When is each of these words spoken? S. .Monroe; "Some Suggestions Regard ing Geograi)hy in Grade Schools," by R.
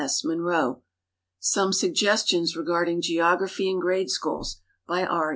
S. 0.03 0.23
.Monroe; 0.23 0.81
"Some 1.39 1.71
Suggestions 1.71 2.57
Regard 2.57 2.89
ing 2.89 3.03
Geograi)hy 3.03 3.69
in 3.69 3.79
Grade 3.79 4.09
Schools," 4.09 4.59
by 4.87 5.05
R. 5.05 5.29